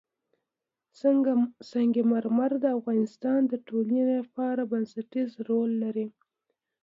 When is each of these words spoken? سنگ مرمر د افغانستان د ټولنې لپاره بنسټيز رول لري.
سنگ 1.69 1.95
مرمر 2.11 2.51
د 2.63 2.65
افغانستان 2.79 3.39
د 3.47 3.53
ټولنې 3.67 4.03
لپاره 4.19 4.61
بنسټيز 4.71 5.29
رول 5.47 5.71
لري. 5.83 6.07